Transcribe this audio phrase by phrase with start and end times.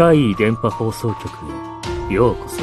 [0.00, 1.28] 怪異電波放送局
[2.10, 2.62] へようこそ。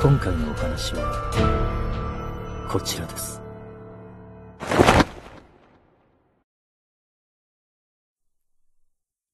[0.00, 3.42] 今回のお話は、こちらです。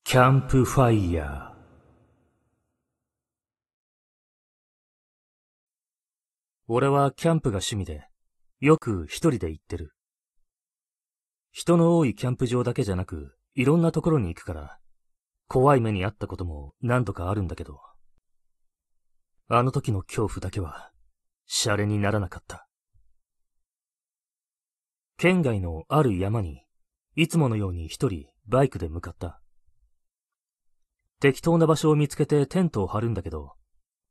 [0.02, 1.50] キャンプファイヤー。
[6.68, 8.08] 俺はキャンプが趣味で、
[8.60, 9.92] よく一人で行ってる。
[11.52, 14.79] 人の多いキャンプ場だけじゃなく、いろんなところに行くから、
[15.52, 17.80] 怖い目にあったことも何度かあるんだけど、
[19.48, 20.92] あの時の恐怖だけは、
[21.48, 22.68] シャレにならなかった。
[25.18, 26.62] 県外のある山に、
[27.16, 29.42] いつものように一人バイクで向かった。
[31.18, 33.54] 適当な場所を見つけてテントを張るんだけど、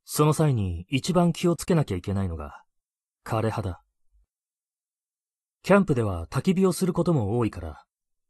[0.03, 2.63] その際に一番気をつけなきゃいけないのが、
[3.26, 3.81] 枯葉だ。
[5.63, 7.85] キャンプでは焚き火をすることも多いから、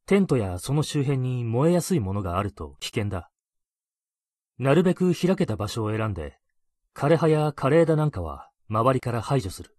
[0.10, 3.30] テントやその周辺に燃えやすいものがあると危険だ。
[4.58, 6.40] なるべく開けた場所を選んで、
[6.96, 9.78] 枯葉や枯れ枝なんかは周りから排除する。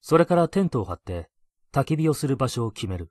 [0.00, 1.28] それからテントを張って
[1.74, 3.10] 焚き火をする場所を決める。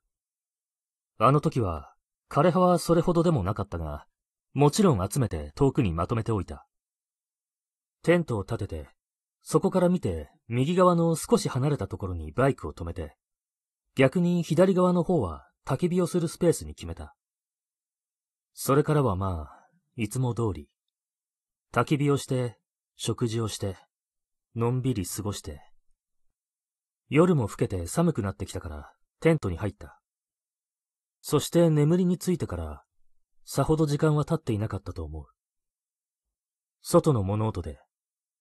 [1.20, 1.94] あの時は
[2.32, 4.08] 枯葉はそれほどでもなかったが、
[4.56, 6.66] もちろん集めて遠くにまとめておいた。
[8.02, 8.88] テントを立てて、
[9.44, 13.14] そこから見て右側の少し離れたところにバイクを止めて、
[13.94, 17.16] 逆に左側の方は焚き火をするスペースに決めた。
[18.54, 20.68] それからはまあ、いつも通り、
[21.72, 22.58] 焚き火をして、
[22.96, 23.78] 食事をして、
[24.56, 25.62] のんびり過ごして、
[27.08, 30.02] 夜も更けて寒くなってきたから、テントに入った。
[31.22, 32.84] そして眠りについてから、
[33.46, 35.26] さほど時間は経っていなかったと思う。
[36.82, 37.80] 外の物音で、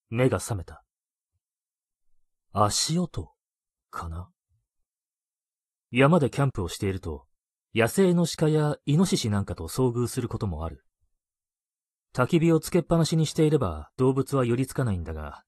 [0.09, 0.83] 目が覚めた。
[2.53, 3.31] 足音、
[3.91, 4.31] かな？
[5.91, 7.25] 山でキャンプをしていると、
[7.73, 10.83] 野生の鹿やイノシシなんかと遭遇することもある。
[12.13, 15.43] 焚き火をつけっぱなしにしていれば動物は寄りつかないんだが、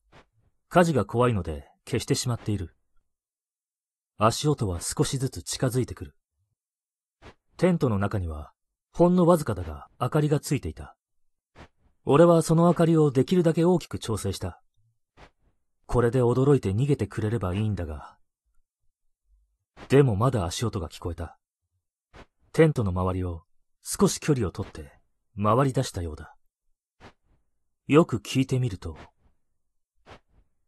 [0.70, 2.76] 火事が怖いので消してしまっている。
[4.17, 6.16] 足音は少しずつ近づいてくる。
[7.58, 8.52] テントの中には、
[8.93, 10.95] ほんのわずかだが明かりがついていた。
[12.04, 14.61] 俺はその明かりをできるだけ大きく調整した。
[15.86, 18.17] これで驚いて逃げてくれればいいんだが、
[19.92, 21.38] でもまだ足音が聞こえた。
[22.54, 23.42] テントの周りを
[23.84, 24.94] 少し距離をとって
[25.36, 26.34] 回り出したようだ。
[27.88, 28.98] よく聞いてみると、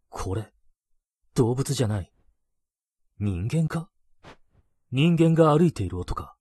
[0.10, 0.52] これ、
[1.36, 2.12] 動物じゃない。
[3.18, 3.88] 人間か？
[4.92, 6.36] 人間が歩いている音か？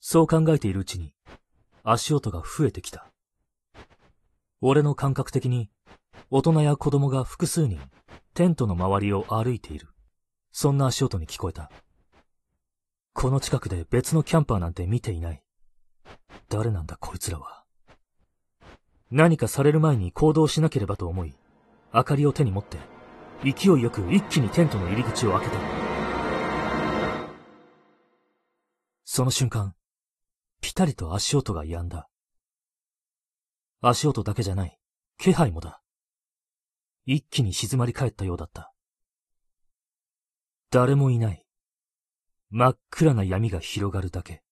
[0.00, 1.14] そう考えているうちに
[1.82, 3.10] 足音が増えてきた。
[4.60, 5.70] 俺の感覚的に
[6.30, 7.80] 大人や子供が複数人
[8.34, 9.88] テントの周りを歩いている。
[10.56, 11.68] そんな足音に聞こえた。
[13.12, 15.42] この近くで別のキャンパーなんて見ていない。
[16.48, 17.64] 誰なんだこいつらは。
[19.10, 21.34] 何かされる前に行動しなければと思い、
[21.92, 22.78] 明かりを手に持って、
[23.42, 25.58] 勢いよく一気にテントの入り口を開けた。
[29.04, 29.74] その瞬間、
[30.60, 32.08] ぴたりと足音が止んだ。
[33.80, 34.78] 足音だけじゃない、
[35.18, 35.82] 気配もだ。
[37.06, 38.73] 一気に静まり返ったようだった。
[40.74, 41.46] 誰もいない。
[42.50, 44.42] 真っ暗な闇が広がるだけ。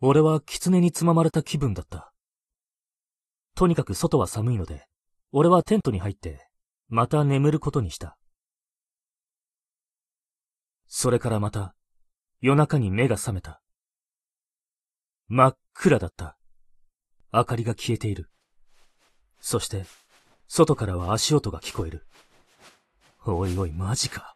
[0.00, 2.14] 俺は狐につままれた気分だった。
[3.54, 4.88] とにかく外は寒いので、
[5.30, 6.48] 俺はテントに入って、
[6.88, 8.16] また眠ることにした。
[10.86, 11.74] それからまた、
[12.40, 13.60] 夜中に目が覚めた。
[15.28, 16.38] 真っ暗だった。
[17.30, 18.30] 明かりが消えている。
[19.38, 19.84] そして、
[20.48, 22.06] 外からは足音が聞こえる。
[23.26, 24.33] おいおい、マジか。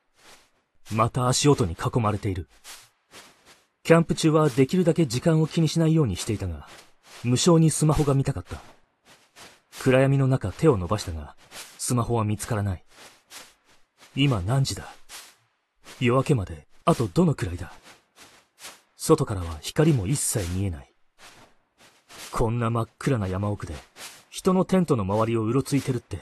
[0.93, 2.49] また足音に囲まれている。
[3.83, 6.69] キャンプ中はできるだけ時間を気にしないようにしていたが、
[7.25, 8.61] 無性にスマホが見たかった。
[9.81, 11.37] 暗闇の中手を伸ばしたが、
[11.79, 12.85] スマホは見つからない。
[14.17, 14.87] 今何時だ？
[16.01, 17.73] 夜明けまであとどのくらいだ？
[18.97, 20.93] 外からは光も一切見えない。
[22.31, 23.75] こんな真っ暗な山奥で、
[24.29, 26.21] 人のテントの周りをうろついてるって、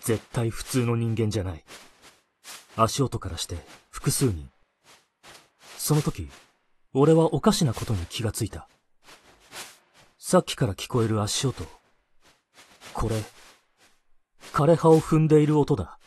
[0.00, 1.64] 絶対普通の人間じゃない。
[2.76, 3.56] 足音からして
[3.98, 4.48] 複数人。
[5.76, 6.28] その時、
[6.94, 8.68] 俺はおかしなことに気がついた。
[10.20, 11.64] さっきから聞こえる足音。
[12.94, 13.16] これ、
[14.52, 15.98] 枯葉を踏んでいる音だ。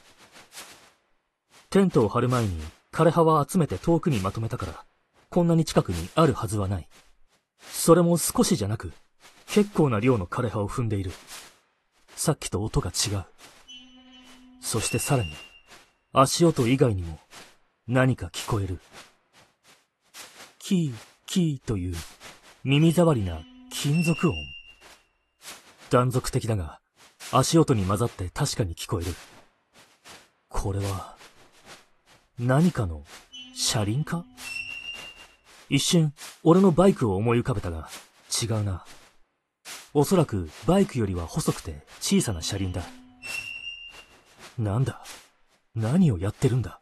[1.69, 2.61] テントを張る前に
[2.93, 4.85] 枯葉は集めて遠くにまとめたから、
[5.29, 6.87] こんなに近くにあるはずはない。
[7.59, 8.93] それも少しじゃなく、
[9.47, 11.11] 結構な量の枯葉を踏んでいる。
[12.15, 13.25] さっきと音が違う。
[14.61, 15.31] そしてさらに、
[16.13, 17.19] 足音以外にも
[17.93, 18.79] 何か聞こえる。
[20.59, 20.93] キー、
[21.25, 21.95] キーという
[22.63, 24.33] 耳障りな金属音。
[25.89, 26.79] 断続的だが、
[27.33, 29.13] 足音に混ざって確かに聞こえる。
[30.47, 31.17] これは、
[32.39, 33.03] 何かの
[33.53, 34.23] 車輪か？
[35.67, 37.89] 一瞬、俺のバイクを思い浮かべたが、
[38.41, 38.85] 違うな。
[39.93, 42.83] おそらくバイクよりは細くて小さな車輪だ。
[44.57, 45.03] なんだ？
[45.75, 46.79] 何をやってるんだ？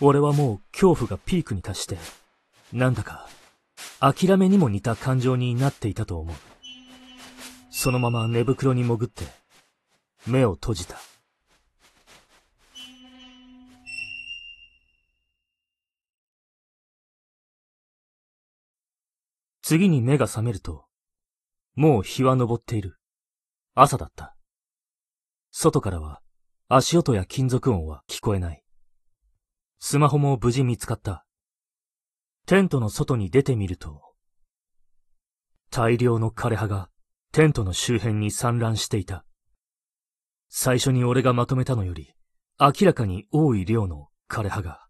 [0.00, 1.98] 俺はもう恐怖がピークに達して、
[2.72, 3.28] なんだか
[4.00, 6.36] 諦めにも似た感情になっていたと思う。
[7.70, 9.24] そのまま寝袋に潜って、
[10.26, 10.96] 目を閉じた。
[19.62, 20.86] 次に目が覚めると、
[21.74, 22.98] もう日は昇っている。
[23.74, 24.34] 朝だった。
[25.50, 26.20] 外からは
[26.68, 28.62] 足音や金属音は聞こえない。
[29.80, 31.24] スマホも無事見つかった。
[32.46, 34.02] テントの外に出てみると、
[35.70, 36.90] 大量の枯葉が
[37.32, 39.24] テントの周辺に散乱していた。
[40.48, 42.14] 最初に俺がまとめたのより
[42.58, 44.86] 明らかに多い量の枯葉が。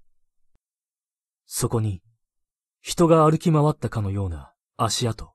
[1.46, 2.00] そこに
[2.80, 5.34] 人が歩き回ったかのような足跡。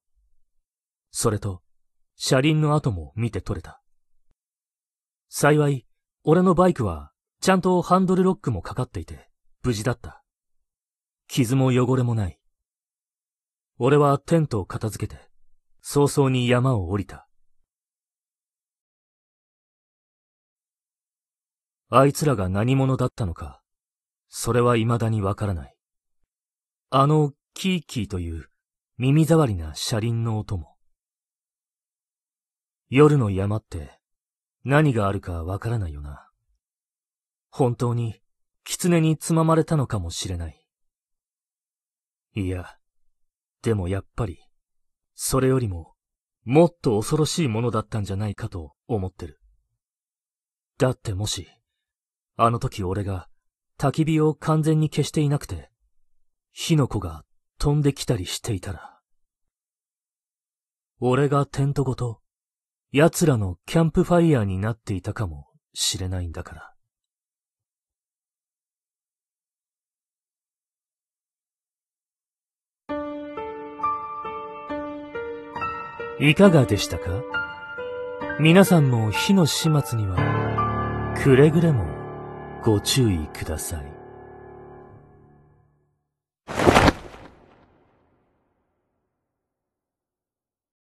[1.12, 1.62] それと
[2.16, 3.82] 車輪の跡も見て取れた。
[5.28, 5.86] 幸い、
[6.24, 7.12] 俺のバイクは
[7.42, 9.30] ちゃんとハンドルロックもかかっていて
[9.64, 10.24] 無事だった。
[11.28, 12.38] 傷も汚れもない。
[13.80, 15.22] 俺はテントを片付けて
[15.82, 17.28] 早々に山を降りた。
[21.90, 23.62] あいつらが何者だったのか、
[24.28, 25.76] それは未だにわからない。
[26.90, 28.50] あのキーキーという
[28.98, 30.76] 耳障りな車輪の音も。
[32.90, 34.00] 夜の山って
[34.66, 36.28] 何があるかわからないよな。
[37.50, 38.23] 本当に
[38.64, 40.66] 狐につままれたのかもしれない。
[42.36, 42.78] いや、
[43.62, 44.40] でもやっぱり
[45.16, 45.94] それよりも、
[46.44, 49.40] もっと恐ろしいものだったんじゃないかと思ってる。
[50.78, 51.48] だってもし、
[52.36, 53.30] あの時俺が
[53.78, 55.70] 焚き火を完全に消していなくて、
[56.52, 57.24] 火の粉が
[57.60, 59.00] 飛んできたりしていたら、
[61.00, 62.22] 俺がテントごと、
[62.92, 66.73] 奴らのキャンプファイヤーになっていたかもしれないんだから。
[76.26, 77.22] いかがでしたか？
[78.40, 81.86] 皆さんも火の始末には、くれぐれも
[82.64, 84.03] ご注意ください。